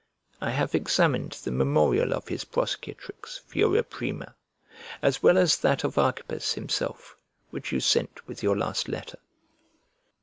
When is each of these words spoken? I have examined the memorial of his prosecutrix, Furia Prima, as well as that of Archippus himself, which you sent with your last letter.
I 0.41 0.49
have 0.49 0.73
examined 0.73 1.33
the 1.33 1.51
memorial 1.51 2.11
of 2.11 2.27
his 2.27 2.43
prosecutrix, 2.43 3.37
Furia 3.45 3.83
Prima, 3.83 4.33
as 5.03 5.21
well 5.21 5.37
as 5.37 5.57
that 5.59 5.83
of 5.83 5.99
Archippus 5.99 6.53
himself, 6.53 7.15
which 7.51 7.71
you 7.71 7.79
sent 7.79 8.27
with 8.27 8.41
your 8.41 8.57
last 8.57 8.87
letter. 8.87 9.19